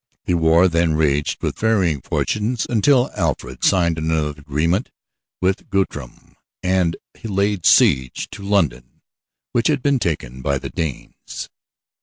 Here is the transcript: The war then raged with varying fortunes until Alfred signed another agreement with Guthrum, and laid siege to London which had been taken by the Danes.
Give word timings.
The 0.25 0.33
war 0.33 0.67
then 0.67 0.95
raged 0.95 1.43
with 1.43 1.59
varying 1.59 2.01
fortunes 2.01 2.65
until 2.67 3.11
Alfred 3.15 3.63
signed 3.63 3.99
another 3.99 4.31
agreement 4.39 4.89
with 5.39 5.69
Guthrum, 5.69 6.35
and 6.63 6.97
laid 7.23 7.67
siege 7.67 8.27
to 8.31 8.41
London 8.41 9.01
which 9.51 9.67
had 9.67 9.83
been 9.83 9.99
taken 9.99 10.41
by 10.41 10.57
the 10.57 10.69
Danes. 10.71 11.49